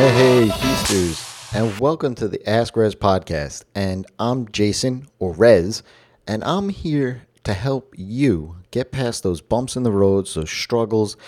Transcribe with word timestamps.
Hey, 0.00 0.48
Feasters, 0.48 1.50
and 1.52 1.78
welcome 1.78 2.14
to 2.14 2.26
the 2.26 2.48
Ask 2.48 2.74
Rez 2.74 2.94
podcast. 2.94 3.64
And 3.74 4.06
I'm 4.18 4.50
Jason, 4.50 5.06
or 5.18 5.34
Rez, 5.34 5.82
and 6.26 6.42
I'm 6.42 6.70
here 6.70 7.26
to 7.44 7.52
help 7.52 7.94
you 7.98 8.56
get 8.70 8.92
past 8.92 9.22
those 9.22 9.42
bumps 9.42 9.76
in 9.76 9.82
the 9.82 9.90
road, 9.92 10.26
those 10.28 10.50
struggles, 10.50 11.18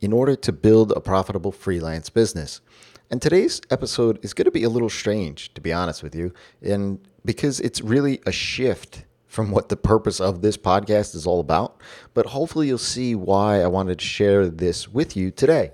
in 0.00 0.14
order 0.14 0.34
to 0.34 0.50
build 0.50 0.92
a 0.92 1.00
profitable 1.00 1.52
freelance 1.52 2.08
business. 2.08 2.62
And 3.10 3.20
today's 3.20 3.60
episode 3.70 4.18
is 4.24 4.32
going 4.32 4.46
to 4.46 4.50
be 4.50 4.64
a 4.64 4.70
little 4.70 4.88
strange, 4.88 5.52
to 5.52 5.60
be 5.60 5.70
honest 5.70 6.02
with 6.02 6.14
you, 6.14 6.32
and 6.62 7.06
because 7.26 7.60
it's 7.60 7.82
really 7.82 8.22
a 8.24 8.32
shift 8.32 9.04
from 9.26 9.50
what 9.50 9.68
the 9.68 9.76
purpose 9.76 10.22
of 10.22 10.40
this 10.40 10.56
podcast 10.56 11.14
is 11.14 11.26
all 11.26 11.40
about. 11.40 11.82
But 12.14 12.24
hopefully, 12.24 12.68
you'll 12.68 12.78
see 12.78 13.14
why 13.14 13.60
I 13.60 13.66
wanted 13.66 13.98
to 13.98 14.06
share 14.06 14.48
this 14.48 14.88
with 14.88 15.18
you 15.18 15.30
today. 15.30 15.72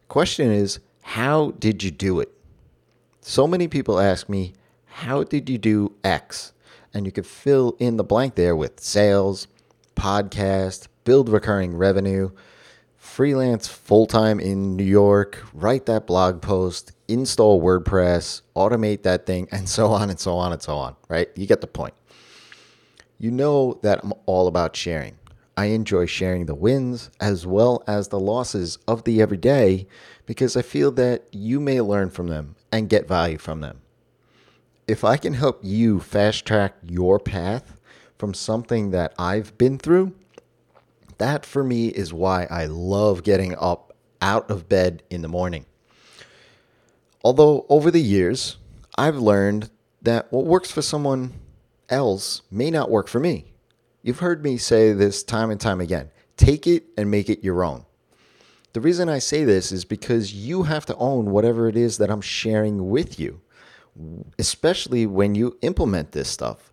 The 0.00 0.08
question 0.08 0.50
is, 0.50 0.80
how 1.10 1.52
did 1.60 1.84
you 1.84 1.92
do 1.92 2.18
it? 2.18 2.32
So 3.20 3.46
many 3.46 3.68
people 3.68 4.00
ask 4.00 4.28
me, 4.28 4.54
How 4.86 5.22
did 5.22 5.48
you 5.48 5.56
do 5.56 5.94
X? 6.02 6.52
And 6.92 7.06
you 7.06 7.12
could 7.12 7.26
fill 7.26 7.76
in 7.78 7.96
the 7.96 8.02
blank 8.02 8.34
there 8.34 8.56
with 8.56 8.80
sales, 8.80 9.46
podcast, 9.94 10.88
build 11.04 11.28
recurring 11.28 11.76
revenue, 11.76 12.30
freelance 12.96 13.68
full 13.68 14.06
time 14.06 14.40
in 14.40 14.74
New 14.76 14.84
York, 14.84 15.44
write 15.54 15.86
that 15.86 16.08
blog 16.08 16.42
post, 16.42 16.90
install 17.06 17.62
WordPress, 17.62 18.42
automate 18.56 19.04
that 19.04 19.26
thing, 19.26 19.46
and 19.52 19.68
so 19.68 19.92
on 19.92 20.10
and 20.10 20.18
so 20.18 20.36
on 20.36 20.52
and 20.52 20.60
so 20.60 20.76
on, 20.76 20.96
right? 21.08 21.28
You 21.36 21.46
get 21.46 21.60
the 21.60 21.68
point. 21.68 21.94
You 23.16 23.30
know 23.30 23.78
that 23.82 24.00
I'm 24.02 24.12
all 24.26 24.48
about 24.48 24.74
sharing. 24.74 25.16
I 25.56 25.66
enjoy 25.66 26.04
sharing 26.04 26.46
the 26.46 26.54
wins 26.54 27.10
as 27.18 27.46
well 27.46 27.82
as 27.86 28.08
the 28.08 28.20
losses 28.20 28.78
of 28.86 29.04
the 29.04 29.22
everyday 29.22 29.86
because 30.26 30.56
I 30.56 30.62
feel 30.62 30.90
that 30.92 31.24
you 31.32 31.60
may 31.60 31.80
learn 31.80 32.10
from 32.10 32.26
them 32.26 32.56
and 32.70 32.90
get 32.90 33.08
value 33.08 33.38
from 33.38 33.60
them. 33.60 33.80
If 34.86 35.02
I 35.02 35.16
can 35.16 35.32
help 35.32 35.60
you 35.62 35.98
fast 35.98 36.44
track 36.44 36.74
your 36.86 37.18
path 37.18 37.78
from 38.18 38.34
something 38.34 38.90
that 38.90 39.14
I've 39.18 39.56
been 39.56 39.78
through, 39.78 40.14
that 41.18 41.46
for 41.46 41.64
me 41.64 41.88
is 41.88 42.12
why 42.12 42.46
I 42.50 42.66
love 42.66 43.22
getting 43.22 43.56
up 43.56 43.96
out 44.20 44.50
of 44.50 44.68
bed 44.68 45.02
in 45.08 45.22
the 45.22 45.28
morning. 45.28 45.64
Although 47.24 47.64
over 47.70 47.90
the 47.90 48.02
years, 48.02 48.58
I've 48.98 49.16
learned 49.16 49.70
that 50.02 50.30
what 50.30 50.44
works 50.44 50.70
for 50.70 50.82
someone 50.82 51.32
else 51.88 52.42
may 52.50 52.70
not 52.70 52.90
work 52.90 53.08
for 53.08 53.20
me. 53.20 53.52
You've 54.06 54.20
heard 54.20 54.44
me 54.44 54.56
say 54.56 54.92
this 54.92 55.24
time 55.24 55.50
and 55.50 55.60
time 55.60 55.80
again 55.80 56.12
take 56.36 56.68
it 56.68 56.84
and 56.96 57.10
make 57.10 57.28
it 57.28 57.42
your 57.42 57.64
own. 57.64 57.84
The 58.72 58.80
reason 58.80 59.08
I 59.08 59.18
say 59.18 59.42
this 59.42 59.72
is 59.72 59.84
because 59.84 60.32
you 60.32 60.62
have 60.62 60.86
to 60.86 60.96
own 60.96 61.32
whatever 61.32 61.68
it 61.68 61.76
is 61.76 61.98
that 61.98 62.08
I'm 62.08 62.20
sharing 62.20 62.88
with 62.88 63.18
you, 63.18 63.40
especially 64.38 65.06
when 65.06 65.34
you 65.34 65.58
implement 65.60 66.12
this 66.12 66.28
stuff. 66.28 66.70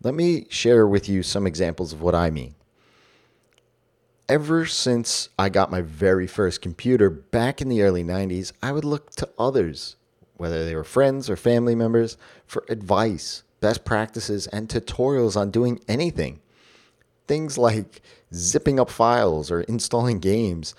Let 0.00 0.14
me 0.14 0.46
share 0.48 0.86
with 0.86 1.08
you 1.08 1.24
some 1.24 1.44
examples 1.44 1.92
of 1.92 2.02
what 2.02 2.14
I 2.14 2.30
mean. 2.30 2.54
Ever 4.28 4.64
since 4.64 5.30
I 5.40 5.48
got 5.48 5.72
my 5.72 5.80
very 5.80 6.28
first 6.28 6.62
computer 6.62 7.10
back 7.10 7.60
in 7.60 7.68
the 7.68 7.82
early 7.82 8.04
90s, 8.04 8.52
I 8.62 8.70
would 8.70 8.84
look 8.84 9.10
to 9.16 9.28
others, 9.40 9.96
whether 10.36 10.64
they 10.64 10.76
were 10.76 10.84
friends 10.84 11.28
or 11.28 11.34
family 11.34 11.74
members, 11.74 12.16
for 12.46 12.64
advice 12.68 13.42
best 13.60 13.84
practices, 13.84 14.46
and 14.48 14.68
tutorials 14.68 15.36
on 15.36 15.50
doing 15.50 15.80
anything. 15.88 16.40
Things 17.26 17.58
like 17.58 18.02
zipping 18.32 18.80
up 18.80 18.90
files 18.90 19.50
or 19.50 19.62
installing 19.62 20.18
games 20.18 20.74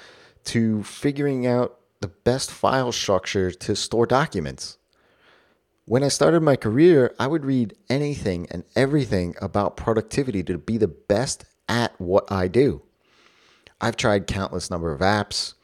to 0.45 0.83
figuring 0.83 1.45
out 1.45 1.79
the 2.01 2.07
best 2.07 2.49
file 2.51 2.91
structure 2.91 3.51
to 3.51 3.75
store 3.75 4.05
documents. 4.05 4.77
When 5.85 6.03
I 6.03 6.07
started 6.07 6.41
my 6.41 6.55
career, 6.55 7.13
I 7.19 7.27
would 7.27 7.45
read 7.45 7.75
anything 7.89 8.47
and 8.51 8.63
everything 8.75 9.35
about 9.41 9.75
productivity 9.75 10.43
to 10.43 10.57
be 10.57 10.77
the 10.77 10.87
best 10.87 11.45
at 11.67 11.99
what 11.99 12.31
I 12.31 12.47
do. 12.47 12.83
I've 13.81 13.95
tried 13.97 14.27
countless 14.27 14.69
number 14.69 14.91
of 14.91 15.01
apps, 15.01 15.55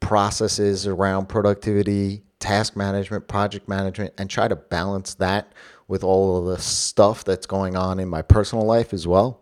processes 0.00 0.86
around 0.86 1.28
productivity, 1.28 2.22
task 2.44 2.76
management, 2.76 3.26
project 3.26 3.70
management, 3.70 4.12
and 4.18 4.28
try 4.28 4.46
to 4.46 4.54
balance 4.54 5.14
that 5.14 5.50
with 5.88 6.04
all 6.04 6.36
of 6.36 6.44
the 6.44 6.62
stuff 6.62 7.24
that's 7.24 7.46
going 7.46 7.74
on 7.74 7.98
in 7.98 8.06
my 8.06 8.20
personal 8.20 8.66
life 8.66 8.92
as 8.92 9.06
well. 9.06 9.40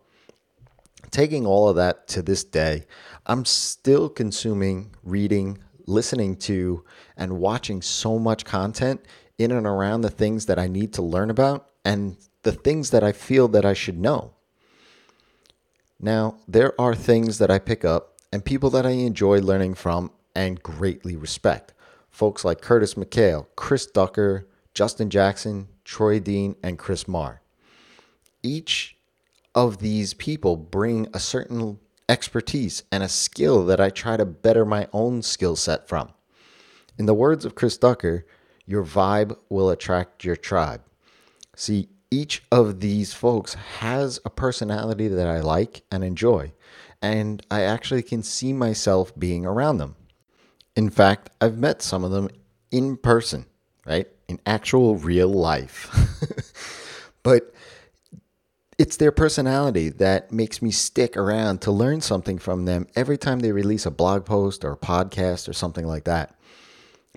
Taking 1.11 1.45
all 1.45 1.69
of 1.69 1.75
that 1.75 2.07
to 2.09 2.23
this 2.23 2.45
day, 2.45 2.87
I'm 3.27 3.45
still 3.45 4.09
consuming, 4.09 4.95
reading, 5.03 5.59
listening 5.85 6.37
to, 6.47 6.85
and 7.17 7.41
watching 7.41 7.83
so 7.83 8.21
much 8.21 8.45
content 8.45 9.05
in 9.37 9.51
and 9.51 9.67
around 9.67 10.03
the 10.03 10.09
things 10.09 10.47
that 10.47 10.61
I 10.61 10.69
need 10.69 10.93
to 10.93 11.03
learn 11.03 11.29
about 11.29 11.71
and 11.85 12.17
the 12.45 12.53
things 12.53 12.91
that 12.91 13.03
I 13.03 13.11
feel 13.11 13.49
that 13.49 13.65
I 13.65 13.73
should 13.73 13.99
know. 13.99 14.35
Now, 15.99 16.37
there 16.47 16.81
are 16.81 16.95
things 16.95 17.39
that 17.39 17.51
I 17.51 17.59
pick 17.59 17.85
up 17.85 18.21
and 18.33 18.45
people 18.45 18.71
that 18.71 18.87
I 18.87 18.91
enjoy 18.91 19.41
learning 19.41 19.75
from 19.75 20.12
and 20.37 20.62
greatly 20.62 21.17
respect 21.17 21.75
folks 22.12 22.45
like 22.45 22.61
Curtis 22.61 22.95
McHale, 22.95 23.47
Chris 23.56 23.87
Ducker, 23.87 24.47
Justin 24.75 25.11
Jackson, 25.11 25.69
Troy 25.84 26.21
Dean, 26.21 26.55
and 26.62 26.78
Chris 26.78 27.09
Marr. 27.09 27.43
Each 28.43 28.97
of 29.55 29.78
these 29.78 30.15
people 30.15 30.56
bring 30.56 31.09
a 31.12 31.19
certain 31.19 31.78
expertise 32.09 32.83
and 32.93 33.03
a 33.03 33.09
skill 33.09 33.65
that 33.67 33.81
I 33.81 33.91
try 33.91 34.17
to 34.17 34.25
better 34.25 34.65
my 34.65 34.87
own 34.93 35.23
skill 35.23 35.56
set 35.56 35.89
from. 35.89 36.11
In 36.99 37.06
the 37.06 37.15
words 37.15 37.45
of 37.45 37.55
Chris 37.55 37.77
Ducker, 37.77 38.27
your 38.67 38.84
vibe 38.84 39.37
will 39.49 39.71
attract 39.71 40.25
your 40.25 40.37
tribe. 40.37 40.83
See, 41.56 41.89
each 42.11 42.43
of 42.53 42.81
these 42.81 43.15
folks 43.15 43.55
has 43.55 44.21
a 44.25 44.31
personality 44.31 45.09
that 45.09 45.27
I 45.27 45.41
like 45.41 45.83
and 45.91 46.05
enjoy, 46.05 46.53
and 47.00 47.44
I 47.50 47.62
actually 47.62 48.03
can 48.03 48.23
see 48.23 48.53
myself 48.53 49.19
being 49.19 49.47
around 49.47 49.79
them. 49.79 49.97
In 50.77 50.91
fact, 50.91 51.31
I've 51.41 51.59
met 51.59 51.83
some 51.83 52.05
of 52.05 52.10
them 52.10 52.28
in 52.71 52.97
person, 52.97 53.47
right? 53.87 54.09
In 54.28 54.41
actual 54.47 54.97
real 54.97 55.28
life. 55.28 55.91
but 57.22 57.53
it's 58.78 58.97
their 58.97 59.12
personality 59.12 59.91
that 59.91 60.32
makes 60.32 60.62
me 60.62 60.71
stick 60.71 61.16
around 61.16 61.61
to 61.62 61.71
learn 61.71 62.00
something 62.00 62.38
from 62.38 62.65
them 62.65 62.87
every 62.97 63.19
time 63.19 63.41
they 63.41 63.53
release 63.53 63.87
a 63.87 63.91
blog 63.91 64.25
post 64.25 64.65
or 64.65 64.72
a 64.72 64.77
podcast 64.77 65.49
or 65.49 65.53
something 65.53 65.87
like 65.87 66.05
that. 66.05 66.34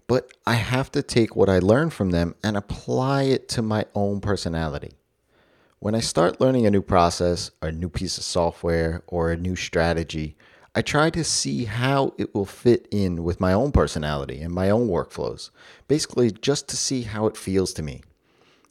But 0.07 0.31
I 0.45 0.55
have 0.55 0.91
to 0.91 1.01
take 1.01 1.35
what 1.35 1.49
I 1.49 1.59
learn 1.59 1.89
from 1.89 2.11
them 2.11 2.35
and 2.43 2.55
apply 2.55 3.23
it 3.23 3.49
to 3.49 3.61
my 3.61 3.85
own 3.95 4.21
personality. 4.21 4.91
When 5.79 5.95
I 5.95 5.99
start 5.99 6.41
learning 6.41 6.65
a 6.65 6.71
new 6.71 6.81
process, 6.81 7.51
or 7.61 7.69
a 7.69 7.71
new 7.71 7.89
piece 7.89 8.17
of 8.17 8.23
software, 8.23 9.03
or 9.07 9.31
a 9.31 9.37
new 9.37 9.55
strategy, 9.55 10.37
I 10.77 10.81
try 10.81 11.09
to 11.11 11.23
see 11.23 11.63
how 11.63 12.13
it 12.17 12.35
will 12.35 12.45
fit 12.45 12.87
in 12.91 13.23
with 13.23 13.39
my 13.39 13.53
own 13.53 13.71
personality 13.71 14.41
and 14.41 14.53
my 14.53 14.69
own 14.69 14.89
workflows, 14.89 15.49
basically, 15.87 16.31
just 16.31 16.67
to 16.67 16.75
see 16.75 17.03
how 17.03 17.27
it 17.27 17.37
feels 17.37 17.73
to 17.73 17.81
me. 17.81 18.03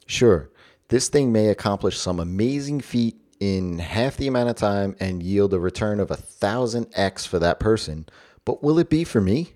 Sure, 0.06 0.50
this 0.88 1.08
thing 1.08 1.32
may 1.32 1.48
accomplish 1.48 1.98
some 1.98 2.20
amazing 2.20 2.82
feat 2.82 3.16
in 3.40 3.78
half 3.78 4.18
the 4.18 4.28
amount 4.28 4.50
of 4.50 4.56
time 4.56 4.94
and 5.00 5.22
yield 5.22 5.54
a 5.54 5.58
return 5.58 5.98
of 5.98 6.10
a 6.10 6.16
thousand 6.16 6.88
X 6.94 7.24
for 7.24 7.38
that 7.38 7.58
person, 7.58 8.06
but 8.44 8.62
will 8.62 8.78
it 8.78 8.90
be 8.90 9.02
for 9.02 9.22
me? 9.22 9.54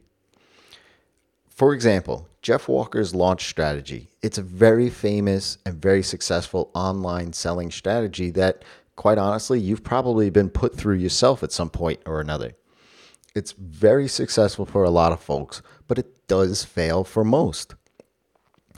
For 1.50 1.74
example, 1.74 2.28
Jeff 2.40 2.66
Walker's 2.66 3.14
launch 3.14 3.46
strategy. 3.46 4.08
It's 4.22 4.38
a 4.38 4.42
very 4.42 4.88
famous 4.88 5.58
and 5.66 5.82
very 5.82 6.02
successful 6.02 6.70
online 6.72 7.34
selling 7.34 7.70
strategy 7.70 8.30
that 8.30 8.62
quite 8.98 9.16
honestly, 9.16 9.60
you've 9.60 9.84
probably 9.84 10.28
been 10.28 10.50
put 10.50 10.76
through 10.76 10.96
yourself 10.96 11.44
at 11.44 11.52
some 11.52 11.70
point 11.70 12.00
or 12.04 12.20
another. 12.20 12.56
It's 13.32 13.52
very 13.52 14.08
successful 14.08 14.66
for 14.66 14.82
a 14.82 14.90
lot 14.90 15.12
of 15.12 15.20
folks, 15.20 15.62
but 15.86 16.00
it 16.00 16.26
does 16.26 16.64
fail 16.64 17.04
for 17.04 17.22
most. 17.22 17.76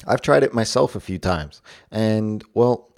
I've 0.07 0.21
tried 0.21 0.43
it 0.43 0.53
myself 0.53 0.95
a 0.95 1.01
few 1.01 1.19
times, 1.19 1.63
and 1.91 2.45
well, 2.53 2.95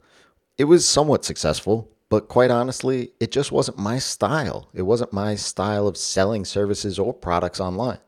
it 0.59 0.65
was 0.65 0.85
somewhat 0.85 1.25
successful, 1.25 1.89
but 2.09 2.27
quite 2.27 2.51
honestly, 2.51 3.13
it 3.21 3.31
just 3.31 3.53
wasn't 3.53 3.79
my 3.79 4.01
style. 4.01 4.69
It 4.75 4.83
wasn't 4.83 5.13
my 5.13 5.37
style 5.37 5.87
of 5.87 5.97
selling 5.97 6.45
services 6.45 6.99
or 6.99 7.15
products 7.15 7.61
online. 7.61 8.01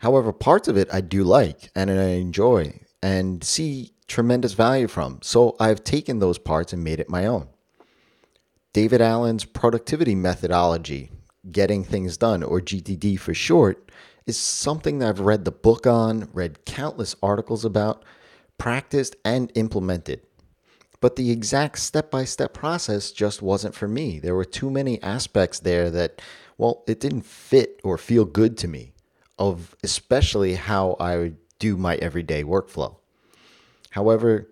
However, 0.00 0.32
parts 0.32 0.66
of 0.66 0.78
it 0.78 0.88
I 0.90 1.02
do 1.02 1.24
like 1.24 1.70
and 1.76 1.90
I 1.90 2.14
enjoy 2.14 2.80
and 3.02 3.44
see 3.44 3.92
tremendous 4.08 4.54
value 4.54 4.88
from, 4.88 5.18
so 5.20 5.56
I've 5.60 5.84
taken 5.84 6.20
those 6.20 6.38
parts 6.38 6.72
and 6.72 6.82
made 6.82 7.00
it 7.00 7.10
my 7.10 7.26
own. 7.26 7.48
David 8.74 9.00
Allen's 9.00 9.44
productivity 9.44 10.16
methodology, 10.16 11.12
Getting 11.52 11.84
Things 11.84 12.16
Done, 12.16 12.42
or 12.42 12.60
GTD 12.60 13.20
for 13.20 13.32
short, 13.32 13.92
is 14.26 14.36
something 14.36 14.98
that 14.98 15.10
I've 15.10 15.20
read 15.20 15.44
the 15.44 15.52
book 15.52 15.86
on, 15.86 16.28
read 16.32 16.64
countless 16.64 17.14
articles 17.22 17.64
about, 17.64 18.04
practiced, 18.58 19.14
and 19.24 19.52
implemented. 19.54 20.22
But 21.00 21.14
the 21.14 21.30
exact 21.30 21.78
step 21.78 22.10
by 22.10 22.24
step 22.24 22.52
process 22.52 23.12
just 23.12 23.42
wasn't 23.42 23.76
for 23.76 23.86
me. 23.86 24.18
There 24.18 24.34
were 24.34 24.44
too 24.44 24.72
many 24.72 25.00
aspects 25.04 25.60
there 25.60 25.88
that, 25.90 26.20
well, 26.58 26.82
it 26.88 26.98
didn't 26.98 27.26
fit 27.26 27.80
or 27.84 27.96
feel 27.96 28.24
good 28.24 28.58
to 28.58 28.66
me, 28.66 28.92
of 29.38 29.76
especially 29.84 30.56
how 30.56 30.96
I 30.98 31.34
do 31.60 31.76
my 31.76 31.94
everyday 31.96 32.42
workflow. 32.42 32.96
However, 33.90 34.48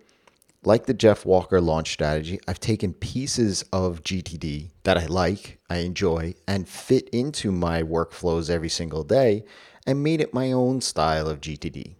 like 0.65 0.85
the 0.85 0.93
Jeff 0.93 1.25
Walker 1.25 1.59
launch 1.59 1.91
strategy, 1.91 2.39
I've 2.47 2.59
taken 2.59 2.93
pieces 2.93 3.63
of 3.73 4.03
GTD 4.03 4.69
that 4.83 4.97
I 4.97 5.05
like, 5.05 5.59
I 5.69 5.77
enjoy, 5.77 6.35
and 6.47 6.67
fit 6.67 7.09
into 7.09 7.51
my 7.51 7.83
workflows 7.83 8.49
every 8.49 8.69
single 8.69 9.03
day 9.03 9.43
and 9.85 10.03
made 10.03 10.21
it 10.21 10.33
my 10.33 10.51
own 10.51 10.81
style 10.81 11.27
of 11.27 11.41
GTD. 11.41 11.95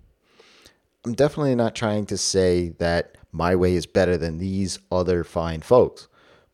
I'm 1.06 1.14
definitely 1.14 1.56
not 1.56 1.76
trying 1.76 2.06
to 2.08 2.18
say 2.18 2.70
that 2.80 3.18
my 3.32 3.56
way 3.56 3.74
is 3.74 3.86
better 3.86 4.18
than 4.18 4.38
these 4.38 4.80
other 4.92 5.24
fine 5.24 5.62
folks. 5.62 6.08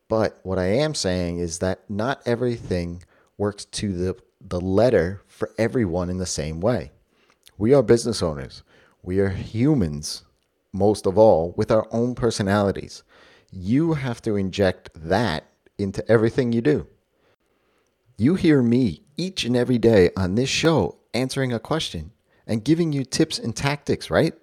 But 0.08 0.40
what 0.44 0.58
I 0.58 0.66
am 0.66 0.96
saying 0.96 1.38
is 1.38 1.60
that 1.60 1.88
not 1.88 2.22
everything 2.26 3.04
works 3.38 3.66
to 3.66 3.94
the, 3.94 4.16
the 4.42 4.60
letter 4.60 5.22
for 5.28 5.52
everyone 5.60 6.10
in 6.10 6.18
the 6.18 6.26
same 6.26 6.60
way. 6.62 6.92
We 7.58 7.74
are 7.74 7.84
business 7.84 8.24
owners. 8.24 8.64
We 9.04 9.20
are 9.20 9.30
humans, 9.30 10.24
most 10.72 11.06
of 11.06 11.18
all, 11.18 11.54
with 11.58 11.72
our 11.72 11.88
own 11.92 12.16
personalities. 12.16 13.04
You 13.52 13.94
have 13.94 14.22
to 14.24 14.36
inject 14.36 14.90
that 14.96 15.46
into 15.78 16.10
everything 16.10 16.52
you 16.52 16.62
do. 16.62 16.88
You 18.18 18.36
hear 18.36 18.62
me 18.62 19.04
each 19.18 19.46
and 19.46 19.56
every 19.56 19.78
day 19.78 20.10
on 20.18 20.36
this 20.36 20.50
show 20.50 20.98
answering 21.14 21.54
a 21.54 21.60
question 21.60 22.12
and 22.46 22.64
giving 22.64 22.92
you 22.92 23.06
tips 23.06 23.40
and 23.40 23.56
tactics, 23.56 24.10
right? 24.10 24.34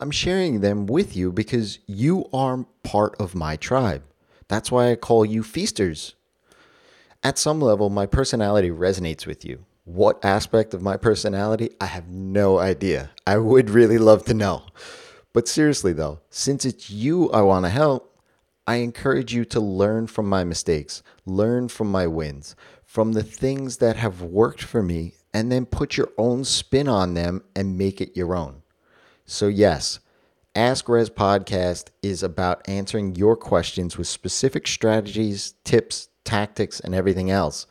I'm 0.00 0.10
sharing 0.10 0.60
them 0.60 0.86
with 0.86 1.16
you 1.16 1.32
because 1.32 1.78
you 1.86 2.26
are 2.32 2.66
part 2.84 3.16
of 3.18 3.34
my 3.34 3.56
tribe. 3.56 4.02
That's 4.46 4.70
why 4.70 4.90
I 4.90 4.96
call 4.96 5.24
you 5.24 5.42
feasters. 5.42 6.14
At 7.22 7.38
some 7.38 7.60
level, 7.60 7.90
my 7.90 8.06
personality 8.06 8.70
resonates 8.70 9.26
with 9.26 9.44
you. 9.44 9.64
What 9.84 10.24
aspect 10.24 10.72
of 10.74 10.82
my 10.82 10.96
personality? 10.96 11.70
I 11.80 11.86
have 11.86 12.08
no 12.08 12.58
idea. 12.58 13.10
I 13.26 13.38
would 13.38 13.70
really 13.70 13.98
love 13.98 14.24
to 14.26 14.34
know. 14.34 14.64
But 15.38 15.46
seriously, 15.46 15.92
though, 15.92 16.18
since 16.30 16.64
it's 16.64 16.90
you 16.90 17.30
I 17.30 17.42
want 17.42 17.64
to 17.64 17.68
help, 17.68 18.20
I 18.66 18.78
encourage 18.78 19.32
you 19.32 19.44
to 19.44 19.60
learn 19.60 20.08
from 20.08 20.28
my 20.28 20.42
mistakes, 20.42 21.00
learn 21.26 21.68
from 21.68 21.92
my 21.92 22.08
wins, 22.08 22.56
from 22.84 23.12
the 23.12 23.22
things 23.22 23.76
that 23.76 23.94
have 23.94 24.20
worked 24.20 24.60
for 24.60 24.82
me, 24.82 25.12
and 25.32 25.52
then 25.52 25.64
put 25.64 25.96
your 25.96 26.08
own 26.18 26.42
spin 26.42 26.88
on 26.88 27.14
them 27.14 27.44
and 27.54 27.78
make 27.78 28.00
it 28.00 28.16
your 28.16 28.34
own. 28.34 28.62
So, 29.26 29.46
yes, 29.46 30.00
Ask 30.56 30.88
Rez 30.88 31.08
podcast 31.08 31.90
is 32.02 32.24
about 32.24 32.68
answering 32.68 33.14
your 33.14 33.36
questions 33.36 33.96
with 33.96 34.08
specific 34.08 34.66
strategies, 34.66 35.54
tips, 35.62 36.08
tactics, 36.24 36.80
and 36.80 36.96
everything 36.96 37.30
else. 37.30 37.68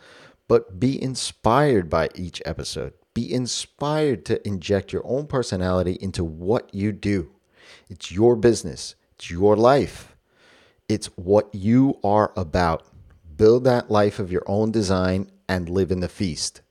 But 0.47 0.79
be 0.79 1.03
inspired 1.03 1.89
by 1.89 2.11
each 2.15 2.41
episode. 2.45 2.93
Be 3.13 3.33
inspired 3.33 4.23
to 4.27 4.47
inject 4.47 4.93
your 4.93 5.05
own 5.05 5.27
personality 5.27 5.97
into 5.99 6.23
what 6.23 6.73
you 6.73 6.93
do. 6.93 7.33
It's 7.89 8.11
your 8.11 8.35
business, 8.35 8.95
it's 9.15 9.29
your 9.29 9.55
life, 9.55 10.15
it's 10.89 11.07
what 11.17 11.53
you 11.53 11.99
are 12.03 12.31
about. 12.35 12.85
Build 13.35 13.65
that 13.65 13.91
life 13.91 14.19
of 14.19 14.31
your 14.31 14.43
own 14.47 14.71
design 14.71 15.29
and 15.47 15.69
live 15.69 15.91
in 15.91 15.99
the 15.99 16.09
feast. 16.09 16.61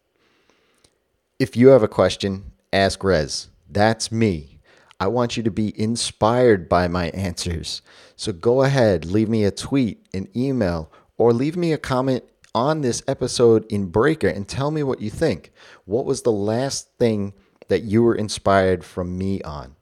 If 1.39 1.57
you 1.57 1.69
have 1.69 1.83
a 1.83 1.89
question, 1.89 2.53
ask 2.73 3.05
Rez. 3.05 3.49
That's 3.69 4.11
me. 4.11 4.61
I 4.99 5.09
want 5.09 5.37
you 5.37 5.43
to 5.43 5.51
be 5.51 5.79
inspired 5.79 6.69
by 6.69 6.89
my 6.89 7.09
answers. 7.11 7.83
So 8.17 8.33
go 8.33 8.63
ahead, 8.63 9.05
leave 9.05 9.29
me 9.29 9.45
a 9.45 9.51
tweet, 9.51 10.07
an 10.15 10.29
email, 10.35 10.91
or 11.19 11.33
leave 11.35 11.57
me 11.57 11.73
a 11.73 11.79
comment 11.79 12.25
on 12.55 12.81
this 12.81 13.03
episode 13.07 13.67
in 13.71 13.87
Breaker 13.87 14.29
and 14.29 14.49
tell 14.49 14.71
me 14.71 14.83
what 14.83 15.03
you 15.03 15.11
think. 15.11 15.53
What 15.85 16.07
was 16.07 16.23
the 16.23 16.33
last 16.33 16.89
thing 16.99 17.35
that 17.69 17.83
you 17.83 18.03
were 18.03 18.15
inspired 18.15 18.83
from 18.83 19.19
me 19.19 19.43
on? 19.43 19.77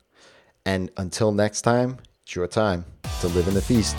And 0.67 0.91
until 0.97 1.33
next 1.33 1.63
time, 1.63 1.99
it's 2.23 2.35
your 2.35 2.47
time 2.47 2.85
to 3.21 3.29
live 3.29 3.49
in 3.49 3.55
the 3.55 3.63
feast. 3.63 3.97